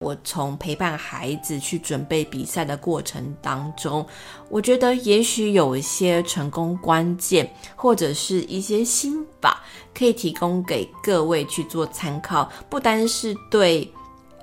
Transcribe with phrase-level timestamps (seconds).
[0.00, 4.06] 我从陪伴孩子去准备比赛的过程当中，
[4.48, 9.60] 我觉得也许有一些成功关键，或者是一些心法，
[9.92, 12.48] 可以提供给各位去做参考。
[12.70, 13.92] 不单是对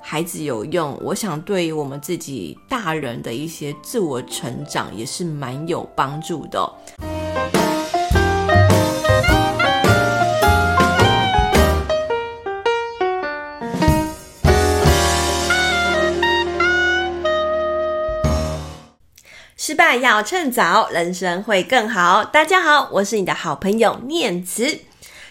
[0.02, 6.70] 孩子有用，我想对于我们自己大人的一些自我成长也是蛮有帮助的。
[19.68, 22.24] 失败要趁早，人生会更好。
[22.24, 24.82] 大家好，我是你的好朋友念慈。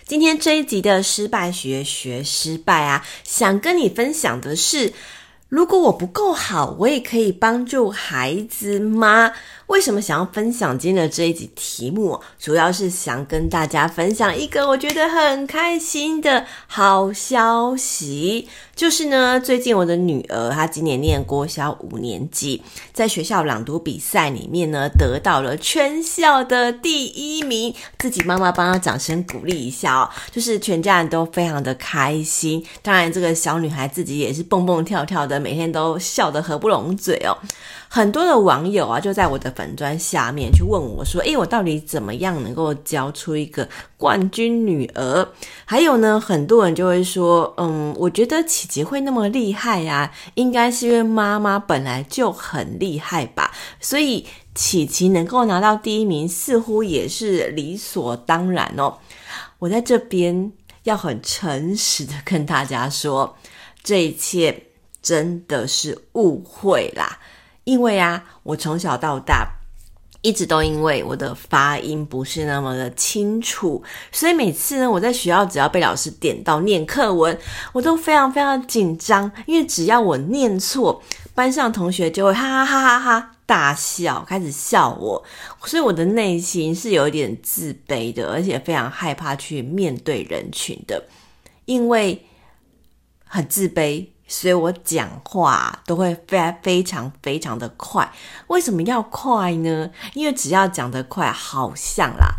[0.04, 4.92] 今天这一集的失败学学失败啊，想跟你分享的是，
[5.48, 9.30] 如果我不够好，我也可以帮助孩子吗？
[9.66, 12.20] 为什么想要分享今天的这一集题目？
[12.38, 18.46] 主要是想跟大家分享一个我觉得很开心的好消息，
[18.76, 32.64] 就是呢，最近我的女儿她今年念国小五年级，在学校朗读比赛里面呢，得到了全校的第一名，自己妈妈帮她掌声鼓励一下哦，就是全家人都非常的开心。
[32.82, 37.36] 当然，这个小女孩自己也是蹦蹦跳跳的，每天都笑得合不拢嘴哦。
[37.94, 45.28] 很多的网友啊，就在我的粉砖下面去问我说：“诶，我到底怎么样能够教出一个冠军女儿？”
[45.64, 58.98] 还有呢，很多人就会说：“嗯，我觉得琪琪会那么厉害呀，应该是因为妈妈本来就很厉害吧，所以琪琪能够拿到第一名，似乎也是理所当然哦。”
[59.60, 60.50] 我在这边
[60.82, 63.36] 要很诚实的跟大家说，
[63.84, 64.64] 这一切
[65.00, 67.20] 真的是误会啦。
[67.64, 69.48] 因为啊，我从小到大
[70.20, 77.38] 一直都因为我的发音不是那么的清楚，所以每次呢，我在学校只要被老师点到念课文，
[77.72, 81.02] 我都非常非常紧张，因为只要我念错，
[81.34, 85.22] 班上同学就会哈哈哈哈哈大笑，开始笑我，
[85.66, 91.04] 所以我的内心是有一点自卑的，而且非常害怕去面对人群的，
[91.66, 92.24] 因为
[93.26, 94.06] 很自卑。
[94.26, 98.10] 所以我讲话都会非非常非常的快。
[98.46, 99.90] 为什么要快呢？
[100.14, 102.34] 因为只要讲得快，好像啦，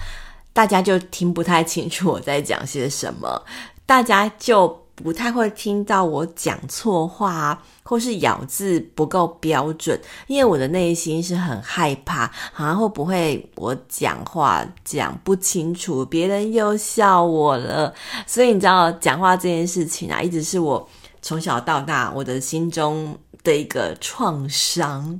[0.51, 3.43] 大家就听不太清楚我在讲些什么，
[3.85, 9.99] 大家就不太会听到我讲错话，或是咬字不够标准。
[10.25, 17.93] 因为我的内心是很害怕，好像会不会我讲话讲不清楚，别人又笑我了。
[18.25, 20.89] 所以你知道，讲话这件事情啊，一直是我。
[21.27, 25.19] 从小到大，我的心中的一个创伤，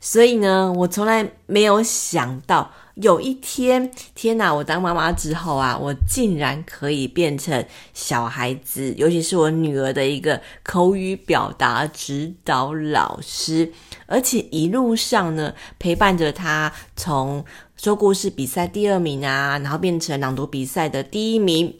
[0.00, 4.52] 所以呢，我从来没有想到有一天，天哪！
[4.52, 7.64] 我当妈妈之后啊，我竟然可以变成
[7.94, 13.72] 小孩子，尤其是我女儿的一个口语表达指导老师，
[14.06, 17.44] 而且一路上呢，陪伴着她从
[17.76, 21.72] 说故事比赛第二名啊，然后变成朗读比赛的第一名。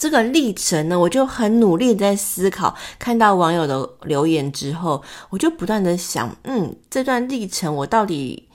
[0.00, 2.74] 这个历程呢，我就很努力在思考。
[2.98, 8.48] 看到网友的留言之后，我就不断的想，嗯，这段历程我到底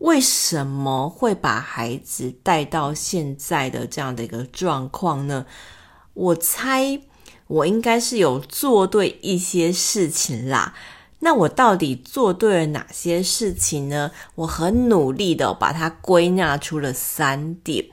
[0.00, 5.46] 为什么会把孩子带到现在的这样的一个状况呢？
[6.12, 7.00] 我猜
[7.46, 10.74] 我应该是有做对一些事情啦。
[11.20, 14.10] 那我到底做对了哪些事情呢？
[14.34, 17.86] 我很努力的把它归纳出了三点。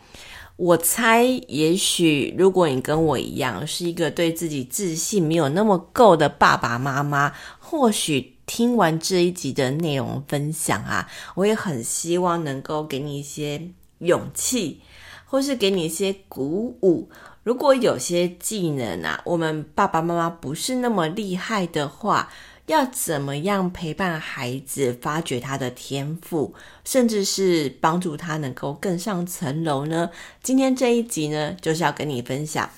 [0.62, 13.60] 我猜，也许如果你跟我一样是一个对自己自信没有那么够的爸爸妈妈，或许听完这一集的内容分享啊，我也很希望能够给你一些
[13.98, 14.80] 勇气，
[15.26, 17.10] 或是给你一些鼓舞。
[17.42, 22.32] 如果有些技能啊，我们爸爸妈妈不是那么厉害的话，
[22.72, 26.56] 要怎么样陪伴孩子发掘他的天赋，
[26.86, 30.10] 甚至是帮助他能够更上层楼呢？
[30.42, 32.70] 今天这一集呢，就是要跟你分享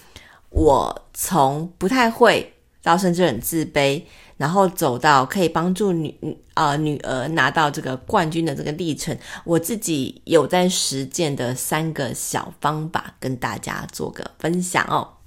[0.50, 2.52] 我从不太会
[2.82, 4.02] 到甚至很自卑，
[4.38, 6.18] 然后走到可以帮助女
[6.56, 15.18] 呃女儿拿到这个冠军的这个历程，我自己有在实践的三个小方法，跟大家做个分享哦。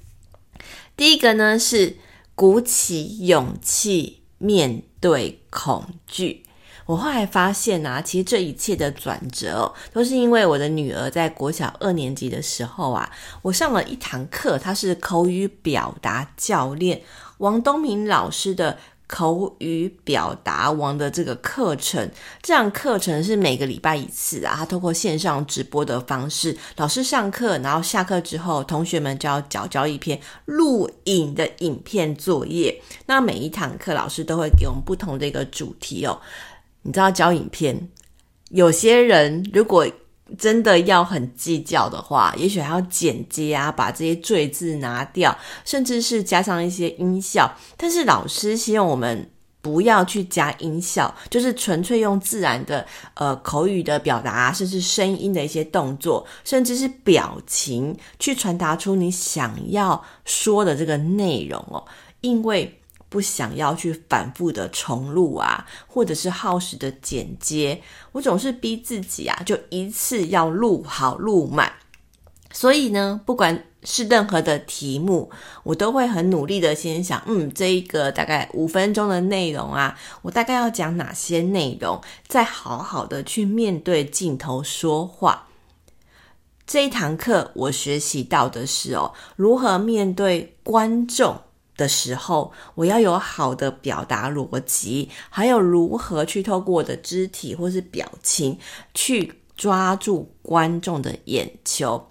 [0.97, 1.97] 第一个呢是
[2.35, 4.16] 鼓起勇气。
[4.39, 6.45] 面对恐惧，
[6.85, 13.11] 我后来发现啊，其实这一切的转折，都是因为我的女儿在国小二年级的时候啊，
[13.43, 17.03] 我上了一堂课，她是口语表达教练
[17.39, 22.11] 王东明老师的口语表达王的这个课程，
[22.43, 32.77] 这样课程是每个礼拜一次啊，他透过线上直播的方式，老师上课，然后下课之后，同学们就要交交一篇录影的影片作业。
[33.07, 36.21] 那每一堂课老师都会给我们不同的一个主题哦。
[36.83, 37.89] 你知道交影片，
[38.51, 39.87] 有些人如果
[40.37, 47.51] 真的要很计较的话，也许还要剪接啊，把这些赘字拿掉，甚至是加上一些音效。
[47.77, 49.31] 但是老师希望我们
[49.63, 61.85] 不要去加音效，就是纯粹用自然的呃口语的表达，甚至声音的一些动作，甚至是表情，去传达出你想要说的这个内容哦，
[62.21, 62.81] 因为。
[63.09, 67.81] 不想要去反复的重录啊，或者是耗时的剪接，
[68.13, 71.73] 我总是逼自己啊，就一次要录好录满。
[72.53, 75.31] 所以呢，不管是任何的题目，
[75.63, 85.49] 我都会很努力的先想，嗯，这一个大概五分钟的内容啊，我大概要讲哪些内容，再好好的去面对镜头说话。
[86.67, 91.41] 这一堂课我学习到的是哦，如何面对观众。
[91.77, 98.59] 的时候，我要有好的表达逻辑，还有如何去透过我的肢体或是表情
[98.95, 102.11] 去抓住观众的眼球。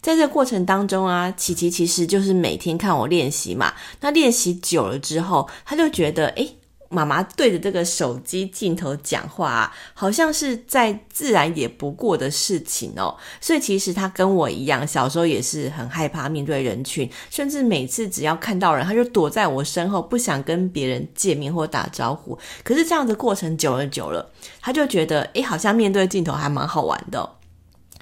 [0.00, 3.74] 在这过程当中啊，琪琪其实就是每天看我练习嘛。
[4.00, 6.56] 那练习久了之后，他就觉得，诶。
[6.92, 13.16] 妈妈对着这个手机镜头讲话，好像是再自然也不过的事情哦。
[13.40, 22.36] 所以其实他跟我一样，小时候也是很害怕面对人群，甚至每次只要看到人，他就躲在我身后，不想跟别人见面或打招呼。
[22.64, 24.28] 可是这样的过程久了久了，
[24.60, 27.30] 他就觉得，诶，好像面对镜头还蛮好玩的哦。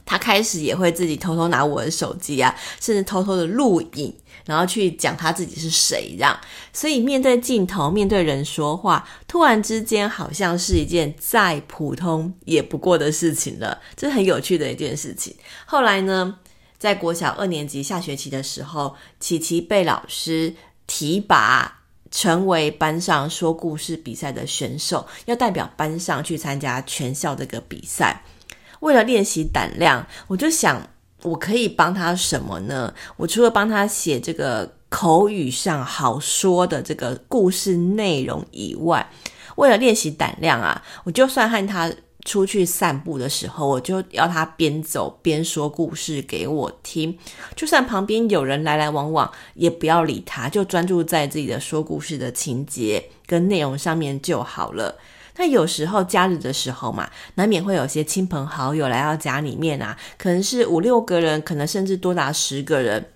[0.06, 4.16] 他开始也会自己偷偷拿我的手机啊，甚至偷偷的录影，
[4.48, 6.36] 然后去讲他自己是谁这样。
[6.72, 15.36] 所以面对镜头、面对人说话，突然之间好像是一件再普通也不过的事情了，这是很有趣的一件事情。
[15.66, 16.38] 后来呢，
[16.78, 20.54] 在国小二年级下学期的时候，琪琪被老师
[20.86, 28.24] 提拔成为班上说故事比赛的选手，要代表班上去参加全校这个比赛。
[28.80, 30.80] 为了练习胆量，我就想
[31.22, 32.92] 我可以帮他什么呢？
[33.16, 39.10] 我除了帮他写这个口语上好说的这个故事内容以外，
[39.56, 41.92] 为了练习胆量啊，我就算和他
[42.24, 47.16] 出去散步的时候，我就要他边走边说故事给我听。
[47.56, 54.94] 就算旁边有人来来往往，也不要理他，就专注在自己的说故事的情节跟内容上面就好了。
[55.38, 63.12] 那有时候假日的时候嘛，难免会有些亲朋好友来到家里面啊，可能是五六个人，可能甚至多达十个人。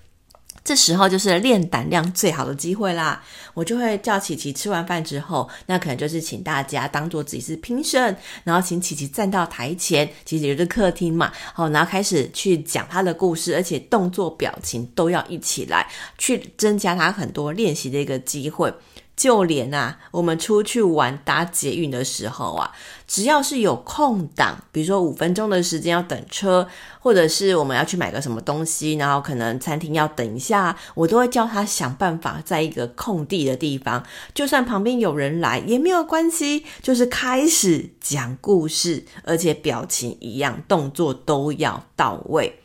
[0.64, 3.20] 这时候就是练胆量最好的机会啦。
[3.52, 15.84] 我就会叫琪琪吃完饭之后，那可能就是请大家当做自己是评审，然后请琪琪站到台前，其实也就是客厅嘛，好，然后开始去讲他的故事，而且动作表情都要一起来，
[16.16, 18.72] 去增加他很多练习的一个机会。
[19.14, 22.72] 就连啊，我们出去玩搭捷运的时候啊，
[23.06, 26.66] 只要是有空档，比如说五分钟的时间要等车，
[26.98, 34.02] 或者是我们要去买个什么东西，然后可能餐厅要等一下，我都会叫他想办法在一个空地的地方，
[34.34, 42.60] 就算旁边有人来也没有关系，就是开始讲故事，而且表情一样，动作都要到位。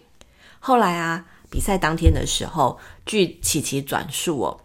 [0.59, 4.61] 后来啊，比赛当天的时候，据琪琪转述哦。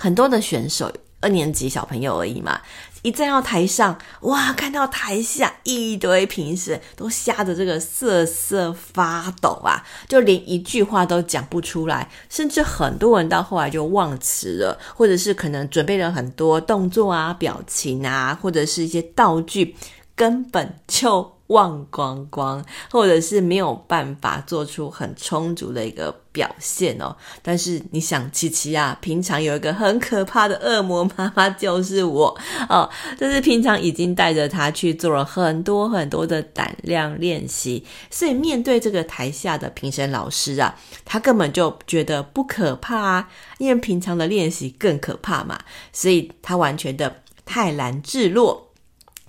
[0.00, 2.58] 很多的选手，二年级小朋友而已嘛，
[3.02, 19.76] 一站到台上，哇，看到台下一堆评审都吓得这个瑟瑟发抖啊，就连一句话都讲不出来，甚至很多人到后来就忘词了，或者是可能准备了很多动作啊、表情啊，或者是一些道具，
[20.16, 21.36] 根本就。
[21.50, 27.16] 忘光光，或者是没有办法做出很充足的一个表现哦。
[27.42, 32.88] 但是你想，琪琪啊，平常有一个很可怕的恶魔妈妈就是我哦。
[33.18, 45.58] 但是平常已经带着他去做了很多很多的胆量练习，所以面对这个台下的评审老师啊，他根本就觉得不可怕啊，因为平常的练习更可怕嘛，
[45.92, 48.68] 所以他完全的泰然自若。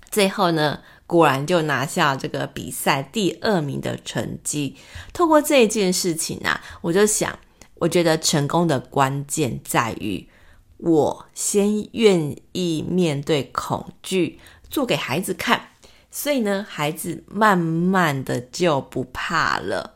[0.09, 0.79] 最后呢，
[1.11, 4.77] 果然就拿下这个比赛第二名的成绩。
[5.11, 7.37] 透过这件事情啊，我就想，
[7.75, 10.25] 我觉得成功的关键在于
[10.77, 14.39] 我先愿意面对恐惧，
[14.69, 15.61] 做给孩子看，
[16.09, 19.95] 所以呢，孩子慢慢的就不怕了。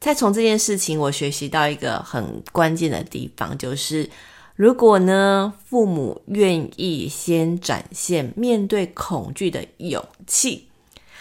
[0.00, 4.10] 再从这件事情，我学习到一个很关键的地方，就是
[4.54, 10.68] 如果呢，父母愿意先展现面对恐惧的勇气，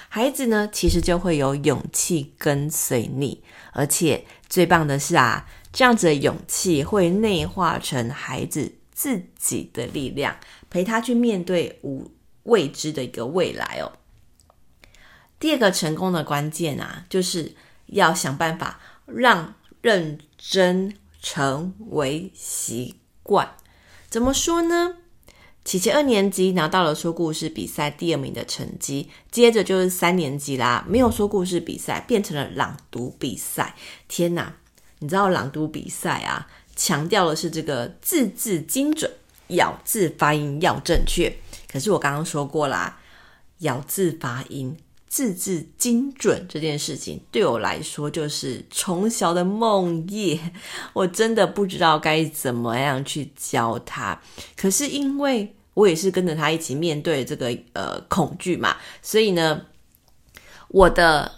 [0.08, 3.44] 孩子呢，其实就会有勇气跟随你。
[3.72, 10.38] 而且最棒的是啊，这样子的勇气会内化成孩子自己的力量，
[10.70, 12.12] 陪他去面对无
[12.44, 13.92] 未知的一个未来哦。
[15.40, 17.56] 第二个成功的关键啊，就是
[17.88, 23.56] 要想办法让认真成为习冠。
[24.10, 24.98] 怎么说呢？
[25.66, 33.74] 琪琪二年级拿到了说故事比赛第二名的成绩，接着就是三年级啦，没有说故事比赛，变成了朗读比赛。
[34.10, 34.54] 天哪，
[35.00, 39.10] 你知道朗读比赛啊，强调的是这个字字精准，
[39.48, 41.34] 咬字发音要正确。
[41.72, 43.00] 可是我刚刚说过啦，
[43.60, 44.78] 咬字发音。
[45.14, 50.40] 字字精准这件事情对我来说就是从小的梦魇，
[50.92, 54.20] 我真的不知道该怎么样去教他。
[54.56, 59.62] 可是因为我也是跟着他一起面对这个呃恐惧嘛，所以呢，
[60.70, 61.32] 我的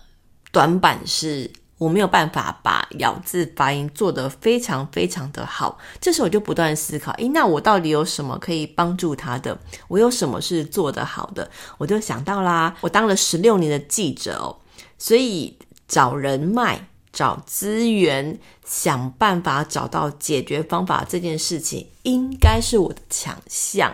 [0.53, 1.51] 短板是。
[1.77, 9.58] 我没有办法把咬字发音做得非常非常的好，这时候我就不断思考，诶，那我到底有什么可以帮助他的？
[9.89, 11.50] 我有什么是做得好的？
[11.77, 14.55] 我就想到啦，我当了十六年的记者哦，
[14.98, 23.94] 所以找人脉、找资源、想办法找到解决方法这件事情，应该是我的强项。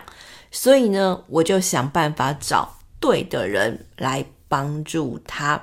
[0.52, 5.60] 所以呢，我就想办法找对的人来帮助他。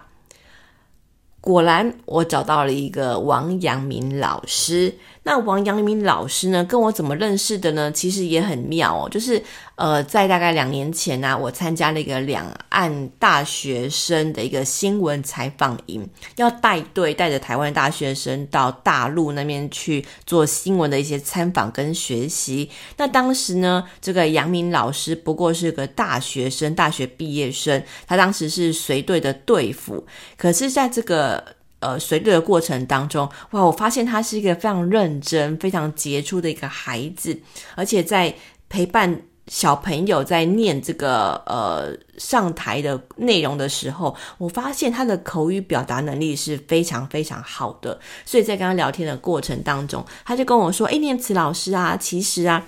[1.42, 4.94] 果然，我找到了一个王阳明老师。
[5.24, 7.92] 那王阳明老师呢，跟我怎么认识的呢？
[7.92, 9.42] 其实也很妙哦，就是
[9.76, 22.70] 呃，在大概两年前呢、我参加了一个两岸大学生的一个新闻采访营，要带队带着台湾大学生到大陆那边去做新闻的一些参访跟学习。
[22.98, 30.06] 那当时呢，这个阳明老师不过是个大学生，大学毕业生，他当时是随队的队辅，
[30.38, 31.59] 可是在这个。
[31.80, 37.40] 呃，随队的过程当中，哇，我发现他是一个非常认真、非常杰出的一个孩子，
[37.76, 38.36] 而且在
[38.68, 48.00] 陪伴小朋友在念这个呃上台的内容的时候，我发现他的口语表达能力是非常非常好的。
[48.26, 52.66] 所以在跟他聊天的过程当中，他就跟我说：“哎，念慈老师啊，其实啊。”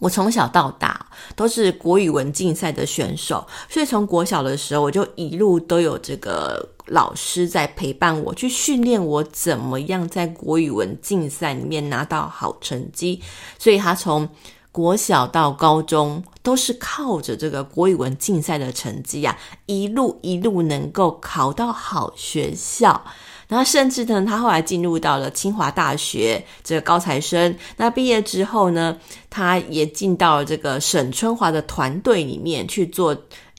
[0.00, 13.20] 我从小到大都是国语文竞赛的选手，所以从国小的时候我就一路都有这个老师在陪伴我，去训练我怎么样在国语文竞赛里面拿到好成绩。
[13.58, 14.28] 所以他从
[14.70, 23.04] 国小到高中都是靠着这个国语文竞赛的成绩啊，一路一路能够考到好学校。
[23.46, 27.54] 然后甚至呢，他后来进入到了清华大学这个高材生。
[27.76, 28.98] 那毕业之后呢，
[29.28, 33.14] 他也进到了这个沈春华的团队里面去做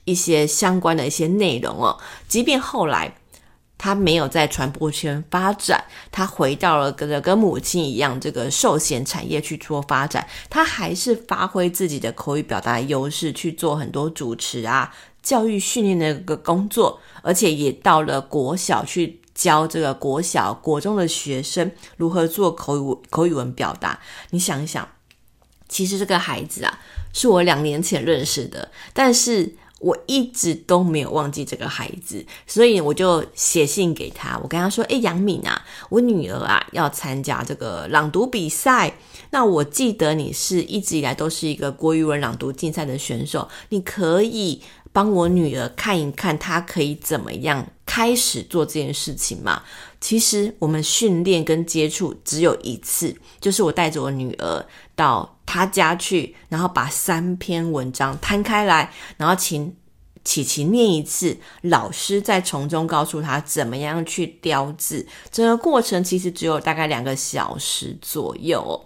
[0.06, 1.98] 一些相关的一些内容哦。
[2.26, 3.14] 即便后来
[3.76, 14.90] 他没有在传播圈发展，他回到了跟跟母亲一样这个寿险产业去做发展，他还是发挥自己的口语表达优势去做很多主持啊、
[15.22, 19.20] 教育训练的一个工作，而且也到了国小去。
[19.36, 24.00] 教这个国小、国中的学生如何做口语口语文表达。
[24.30, 24.88] 你想一想，
[25.68, 26.78] 其实这个孩子啊，
[27.12, 38.94] 是我两年前认识的，但是我一直都没有忘记这个孩子，所以我就写信给他，我跟他说：“诶，杨敏啊，我女儿啊要参加这个朗读比赛，
[39.30, 44.62] 那我记得你是一直以来都是一个国语文朗读竞赛的选手，你可以。”
[44.96, 49.62] 帮我女儿看一看，她可以怎么样开始做这件事情嘛？
[50.02, 59.74] 其实我们训练跟接触只有一次，就是我带着我女儿到她家去，然后把三篇文章摊开来，然后请
[60.22, 65.06] 琪琪念一次，老师再从中告诉她怎么样去雕字。
[65.32, 68.84] 整个过程其实只有大概两个小时左右。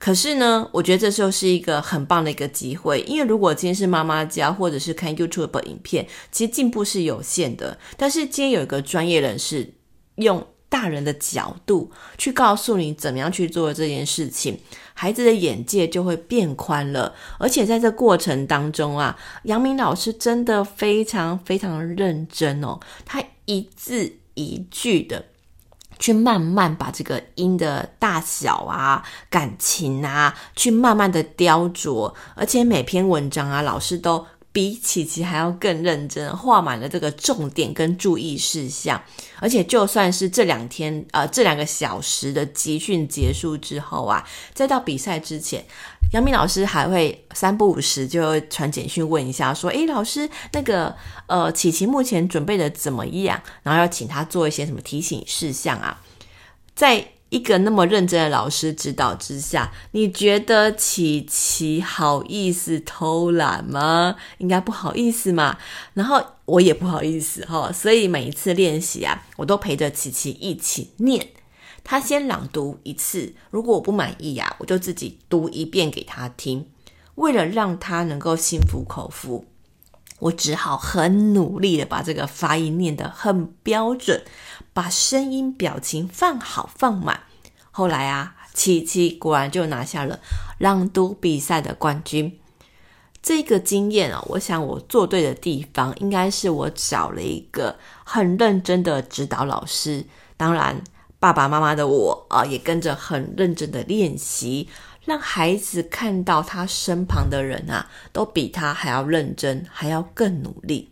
[0.00, 7.78] 可是呢，我觉得这就是一个很棒的一个机会，因为如果今天是妈妈教或者是看 YouTube 影片，其实进步是有限的。
[7.98, 9.74] 但是今天有一个专业人士
[10.14, 14.58] 用大人的角度去告诉你怎么样去做这件事情，
[14.94, 17.14] 孩子的眼界就会变宽了。
[17.38, 25.26] 而且在这过程当中啊，杨明老师真的非常非常认真哦，他一字一句的。
[26.00, 39.00] 去慢慢把这个音的大小啊、感情啊，去慢慢的雕琢，而且每篇文章啊，老师都比琪琪还要更认真，画满了这个重点跟注意事项。
[39.38, 45.64] 而且就算是这两天，呃，这两个小时的集训结束之后啊，再到比赛之前，
[46.12, 50.94] 杨明老师还会三不五时就传简讯问一下，说：“诶，老师，那个，
[51.26, 53.40] 呃，琪琪目前准备的怎么样？
[53.62, 56.00] 然后要请他做一些什么提醒事项啊？”
[56.74, 64.16] 在一个那么认真的老师指导之下，你觉得琪琪好意思偷懒吗？
[64.38, 65.56] 应该不好意思嘛。
[65.94, 71.28] 然后我也不好意思哈，所以每一次练习啊，我都陪着琪琪一起念。
[71.82, 76.66] 他先朗读一次，如果我不满意啊，我就自己读一遍给他听。
[77.16, 79.44] 为了让他能够心服口服，
[80.20, 84.22] 我只好很努力的把这个发音念得很标准。
[84.72, 87.24] 把声音、表情放好放满。
[87.72, 90.20] 后来啊，琪琪果然就拿下了
[90.58, 92.38] 朗读比赛的冠军。
[93.20, 100.06] 这个经验啊，我想我做对的地方，应该是我找了一个很认真的指导老师。
[100.36, 100.82] 当然，
[101.20, 104.68] 爸爸妈妈的我啊，也跟着很认真的练习，
[105.04, 110.90] 让孩子看到他身旁的人啊，都比他还要认真，还要更努力。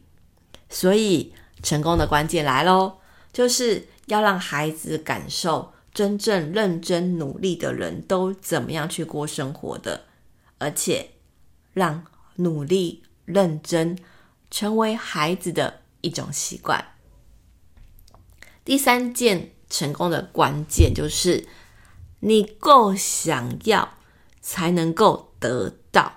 [0.69, 1.33] 所以，
[1.63, 2.99] 成功的关键来喽！
[3.33, 10.05] 就是要让孩子感受真正认真努力的人都怎么样去过生活的，
[10.59, 11.11] 而且
[11.73, 12.05] 让
[12.37, 13.99] 努力认真
[14.51, 16.85] 成为孩子的一种习惯。
[18.65, 21.47] 第三件成功的关键就是
[22.21, 23.95] 你够想要，
[24.41, 26.15] 才能够得到。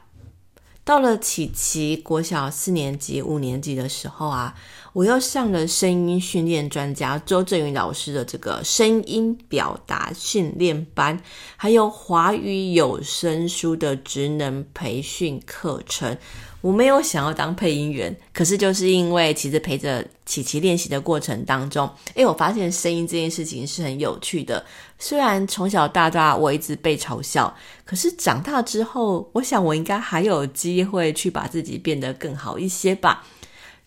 [0.83, 4.55] 到了琪琪国小四年级、五年级的时候啊，
[4.93, 11.21] 我又上了声音训练专家周振宇老师的这个声音表达训练班，
[11.55, 16.17] 还有华语有声书的职能培训课程。
[16.61, 24.63] 我没有想要当配音员，可是就是因为其实陪着琪琪练习的过程当中，诶，我发现声音这件事情是很有趣的。
[24.99, 27.53] 虽然从小到大我一直被嘲笑，
[27.83, 33.25] 可是长大之后，我想我应该还有机会去把自己变得更好一些吧。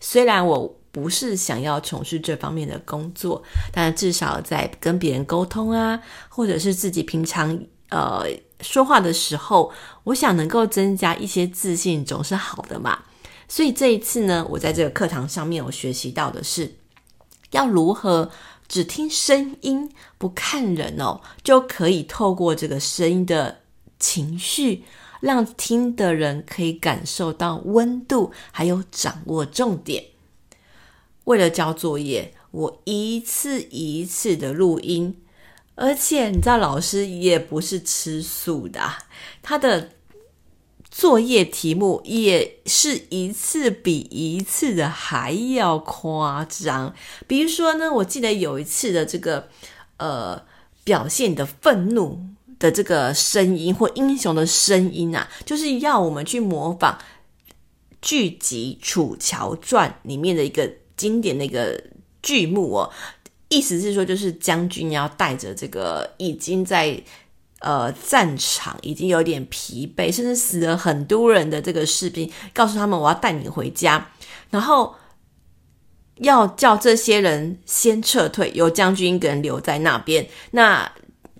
[0.01, 3.41] 虽然我不是想要从事这方面的工作，
[3.71, 7.57] 但至少在跟别人沟通啊，或者是自己平常
[7.95, 8.25] 呃。
[8.61, 9.71] 说话的时候，
[10.05, 13.03] 我想能够增加一些自信，总是好的嘛。
[13.49, 16.73] 所以这一次呢，我在这个课堂上面，我学习到的是
[17.51, 18.31] 要如何
[18.67, 23.59] 只听声音不看人哦，就可以透过这个声音的
[23.99, 24.85] 情绪，
[25.19, 30.05] 让听的人可以感受到温度，还有掌握重点。
[31.25, 35.17] 为了交作业，我一次一次的录音。
[35.75, 38.81] 而且你知道，老师也不是吃素的，
[39.41, 39.91] 他的
[40.89, 46.95] 作业题目也是一次比一次的还要夸张。
[47.27, 49.49] 比如说呢，我记得有一次的这个
[49.97, 50.41] 呃，
[50.85, 52.21] 表现的愤怒
[52.57, 56.97] 的这个声音或英雄的声音啊，就是要我们去模仿
[58.01, 61.83] 剧集《楚乔传》里面的一个经典的一个
[62.21, 62.89] 剧目哦。
[63.49, 66.99] 意思是说，就是将军要带着这个已经在
[67.59, 74.09] 呃战场已经有点疲惫，甚至死了很多人的这个士兵，告诉他们：“我要带你回家。”
[74.49, 74.95] 然后
[76.15, 80.27] 要叫这些人先撤退，由将军一个人留在那边。
[80.51, 80.91] 那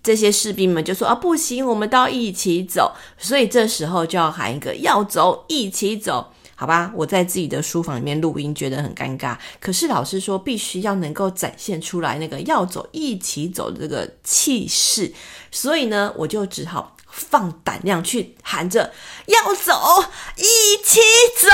[0.04, 9.38] 这些士兵们就说：“啊，不行，我们都要一起走。”所以这时候就要喊一个：“要走，一起走。”好吧，我在自己的书房里面录音，觉得很尴尬。
[9.60, 15.14] 可是老师说，必须要能够展现出来那个要走一起走的这个气势，
[15.52, 18.94] 所以呢，我就只好放胆量去喊着
[19.26, 20.06] 要走，
[20.38, 21.02] 一起
[21.38, 21.50] 走。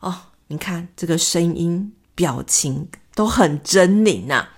[0.00, 4.48] 哦，你看这个声音、表情都很狰狞呐。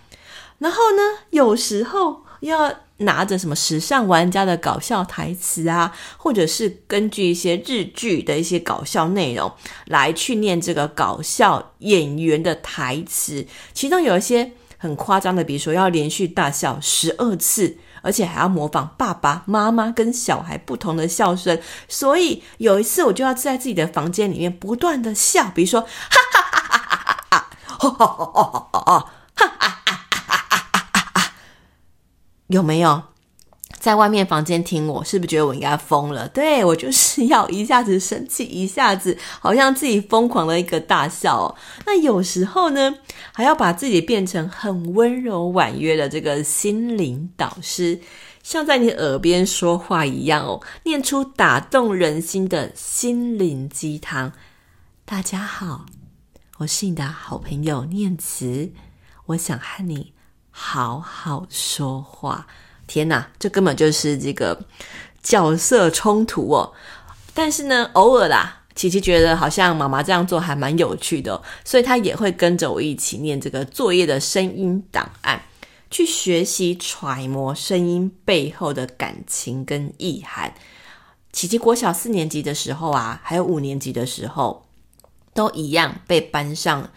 [0.59, 2.73] 然后呢，有时候要。
[3.01, 9.53] 拿着什么时尚玩家的搞笑台词啊，或者是根据一些日剧的一些搞笑内容
[9.85, 21.61] 来去念这个搞笑演员的台词，其中有一些很夸张的，比如说要连续大笑十二次，而且还要模仿爸爸妈妈跟小孩不同的笑声。
[21.87, 25.89] 所以有一次我就要在自己的房间里面不断的笑，比如说哈
[26.33, 29.76] 哈哈哈哈哈哈，哈哈哈哈哈哈。
[32.49, 33.03] 有没有
[33.79, 35.05] 在外面房间听我？
[35.05, 36.29] 是不是觉得我应该疯了？
[36.29, 41.55] 对，我就是要一下子生气，一下子好像自己疯狂的一个大笑哦。
[41.85, 42.95] 那有时候呢，
[43.33, 48.01] 还要把自己变成很温柔婉约的这个心灵导师，
[48.43, 54.33] 像在你耳边说话一样哦，念出打动人心的心灵鸡汤。
[55.05, 55.87] 大家好，
[56.59, 58.73] 我是你的好朋友念慈，
[59.27, 60.13] 我想和你
[60.59, 62.47] 好好说话。
[62.87, 64.59] 天哪，这根本就是这个
[65.23, 66.73] 角色冲突哦。
[67.35, 75.43] 但是呢，偶尔啦，琪琪觉得好像妈妈这样做还蛮有趣的，所以她也会跟着我一起念这个作业的声音档案，
[75.91, 80.55] 去学习揣摩声音背后的感情跟意涵。
[81.33, 84.63] 琪琪国小四年级的时候啊，还有五年级的时候。
[85.35, 86.89] 都一样被班上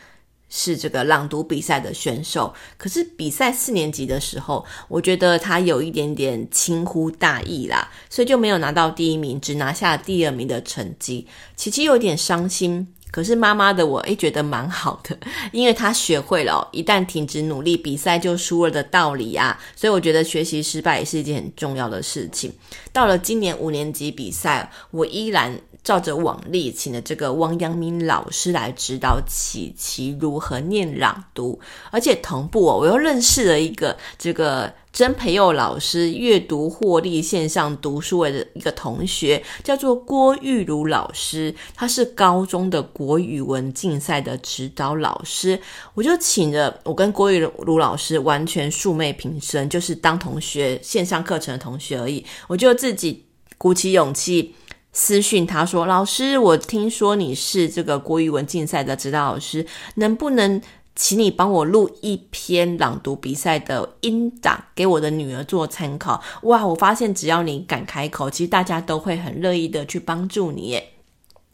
[0.50, 11.28] 是这个朗读比赛的选手，可是比赛四年级的时候，我觉得他有一点点轻忽大意啦，所以就没有拿到第一名，只拿下第二名的成绩。
[11.56, 12.88] 琪琪有点伤心。
[13.12, 15.18] 可是妈妈的我诶觉得蛮好的，
[15.52, 19.60] 因为他学会了，一旦停止努力，比赛就输了的道理啊。
[19.76, 22.54] 所以我觉得学习失败也是一件很重要的事情。
[22.94, 31.60] 到了今年五年级比赛，我依然照着往例，请了这个汪阳明老师来指导琪琪如何念朗读，
[31.92, 34.74] 而且同步哦，我又认识了一个这个。
[34.92, 45.62] 曾培佑老师阅读获利线上读书的一个同学叫做郭玉如老师，他是高中的国语文竞赛的指导老师。
[45.94, 52.26] 我就请了我跟郭玉如老师完全素昧平生，就是当同学线上课程的同学而已。
[52.48, 53.26] 我就自己
[53.60, 54.56] 鼓起勇气
[54.92, 60.62] 私讯他说：“老师，我听说你是这个国语文竞赛的指导老师，能不能？”
[60.96, 66.22] 请你帮我录一篇朗读比赛的音档给我的女儿做参考。
[66.42, 70.90] 哇，我发现只要你敢开口，其实大家都会很乐意的去帮助你耶。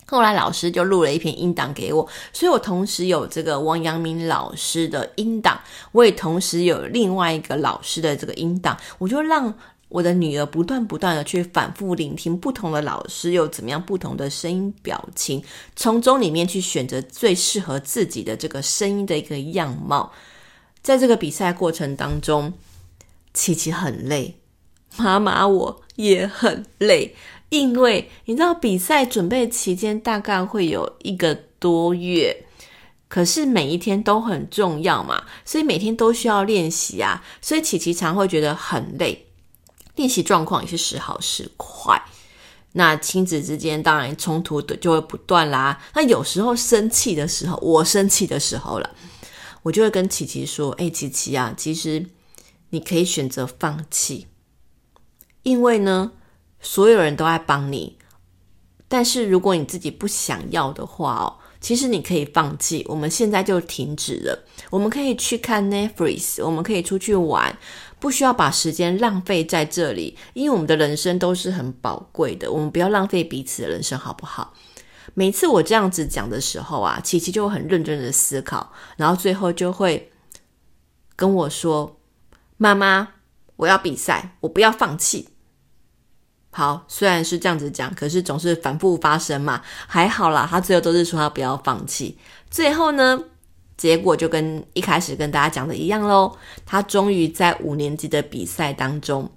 [0.07, 5.59] 后来老师就录了一篇音档给我，所以我同时有这个王阳明老师的音档，
[5.91, 9.53] 我也同时有另外一个老师的这个音档，我就让。
[9.87, 15.43] 我的女儿不断不断的去反复聆听不同的老师有怎么样不同的声音表情，
[15.75, 20.11] 从中里面去选择最适合自己的这个声音的一个样貌。
[20.81, 22.53] 在这个比赛过程当中，
[23.33, 24.35] 琪琪很累，
[24.97, 27.15] 妈妈我也很累，
[27.49, 32.45] 因为你知道比赛准备期间大概会有一个多月，
[33.07, 39.24] 可是每一天都很重要嘛，所以每天都需要练习啊，所以琪琪常会觉得很累。
[39.95, 42.01] 练习状况也是时好时坏，
[42.73, 45.81] 那亲子之间当然冲突的就会不断啦。
[45.93, 48.89] 那有时候生气的时候，我生气的时候了，
[49.63, 52.05] 我就会跟琪琪说：“哎，琪琪啊，其实
[52.69, 54.27] 你可以选择放弃，
[55.43, 56.11] 因为呢，
[56.59, 57.97] 所有人都在帮你，
[58.87, 64.47] 但是如果你自己不想要的话哦。”其实你可以放弃，我们现在就停止了。
[64.69, 67.57] 我们可以去看 Netflix，我们可以出去玩，
[68.05, 72.51] 不需要把时间浪费在这里，因为我们的人生都是很宝贵的。
[72.51, 74.53] 我们不要浪费彼此的人生，好不好？
[75.15, 80.11] 每次我这样子讲的时候啊，琪琪就会很认真的思考，然后最后就会
[81.15, 81.99] 跟我说
[82.57, 83.07] ：“妈妈，
[83.55, 85.29] 我要比赛，我不要放弃。”
[86.53, 89.63] 好，虽然是这样子讲，可是总是反复发生嘛。
[89.87, 92.19] 还好啦，他最后都是说他不要放弃。
[92.51, 93.19] 最后呢，
[93.77, 96.37] 结果就跟一开始跟大家讲的一样喽。
[96.65, 99.31] 他终于在五年级的比赛当中，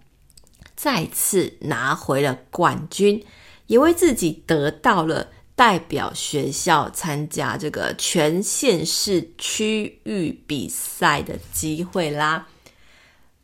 [0.77, 3.25] 再次拿回了冠军，
[3.67, 12.47] 也为自己得到了代表学校参加这个全县市区域比赛的机会啦。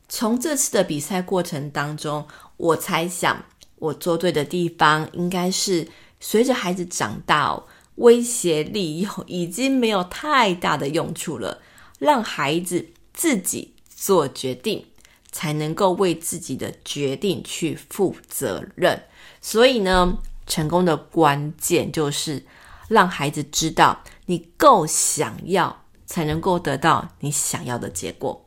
[0.09, 2.27] 从这次的比赛过程当中，
[2.57, 3.45] 我猜想。
[3.77, 5.87] 我做对的地方，应该是
[6.19, 7.61] 随着孩子长大，
[7.97, 11.61] 威胁利诱 已经没有太大的用处了，
[11.99, 14.87] 让孩子自己做决定，
[15.31, 19.03] 才能够为自己的决定去负责任。
[19.41, 22.45] 所以呢，成功的关键就是
[22.89, 28.45] 让孩子知道，你够想要，才能够得到你想要的结果。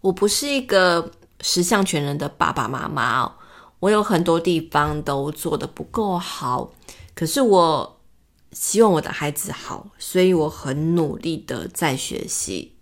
[0.00, 3.32] 我不是一个十项全能的爸爸妈妈哦。
[3.78, 6.72] 我有很多地方都做得不够好，
[7.14, 8.00] 可是我
[8.52, 12.76] 希望我的孩子好，所以我很努力的在学习。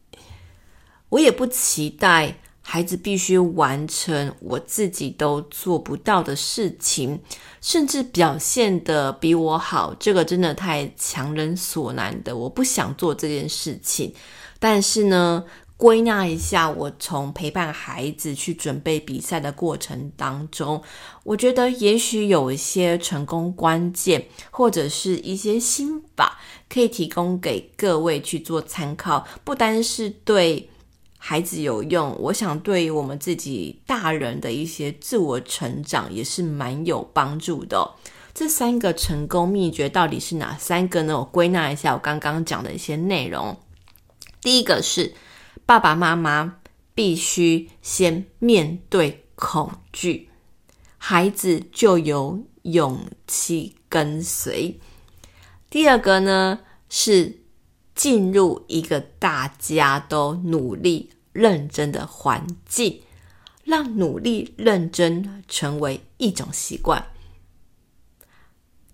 [1.09, 7.21] 我也不期待孩子必须完成我自己都做不到的事情，
[7.61, 14.14] 甚至表现的比我好，这个真的太强人所难的，我不想做这件事情。
[14.61, 15.45] 但是呢，
[15.81, 20.83] 归纳一下，我从陪伴孩子去准备比赛的过程当中，
[21.25, 26.38] 我觉得也许有一些成功关键，或者是一些心法，
[26.69, 29.27] 可以提供给各位去做参考。
[29.43, 30.69] 不单是对
[31.16, 37.90] 孩子有用，我想对于我们自己大人的一些自我成长也是蛮有帮助的。
[38.35, 41.19] 这三个成功秘诀到底是哪三个呢？
[41.19, 43.57] 我归纳一下我刚刚讲的一些内容。
[44.43, 45.14] 第一个是
[45.70, 46.56] 爸爸妈妈
[46.96, 50.28] 必须先面对恐惧，
[50.98, 54.80] 孩子就有勇气跟随。
[55.70, 57.42] 第二个呢是
[57.94, 63.02] 进入一个大家都努力认真的环境，
[63.62, 67.06] 让努力认真成为一种习惯。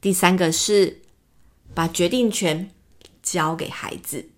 [0.03, 1.01] 第三个是
[1.73, 2.71] 把决定权
[3.23, 4.29] 交给孩子，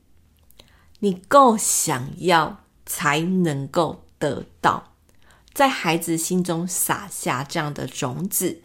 [1.00, 4.94] 你够想要才能够得到，
[5.52, 8.62] 在孩子心中撒下这样的种子。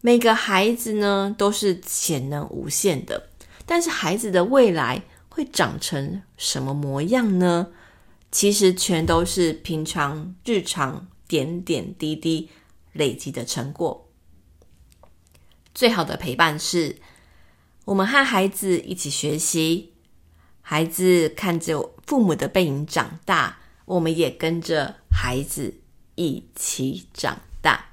[0.00, 3.28] 每个孩子呢都是潜能无限的，
[3.64, 7.68] 但是孩子的未来会长成什么模样呢？
[8.30, 12.50] 其实全都是平常日常点点滴滴
[12.92, 14.08] 累积的成果。
[15.74, 16.96] 最好的陪伴是，
[17.84, 19.91] 我们和孩子一起学习，
[20.62, 25.74] 孩子看着父母的背影长大，我们也跟着孩子
[26.14, 27.86] 一起长大。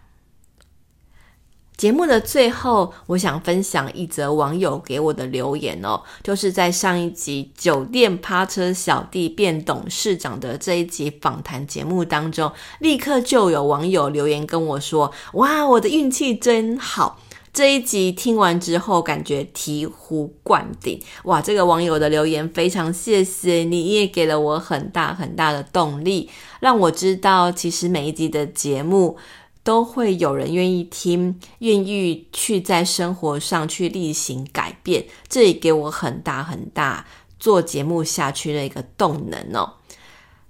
[1.76, 17.22] 节目的最后，我想分享一则网友给我的留言哦，就是在上一集酒店趴车小弟变董事长的这一集访谈节目当中，立刻就有网友留言跟我说：“哇，我的运气真好。”
[17.52, 21.42] 这一集听完之后，感觉醍醐灌顶哇！
[21.42, 29.18] 这个网友的留言非常谢谢你，也给了我很大很大的动力，让我知道其实每一集的节目
[29.64, 37.06] 都会有人愿意听，愿意去在生活上去例行改变，这也给我很大很大
[37.40, 39.74] 做节目下去的一个动能哦。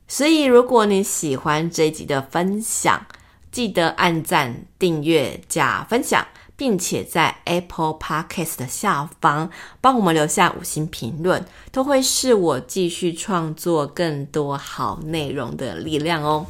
[0.07, 3.05] 所以，如果你喜欢这一集的分享，
[3.51, 6.27] 记得按赞、订阅、加分享。
[6.59, 16.45] 并且在 Apple Podcast 的下方帮我们留下五星评论，都会是我继续创作更多好内容的力量哦。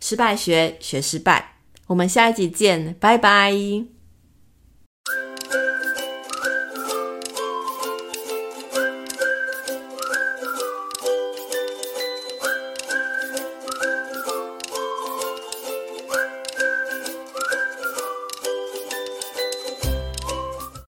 [0.00, 1.56] 失败学，学失败，
[1.88, 3.97] 我们下一集见，拜拜。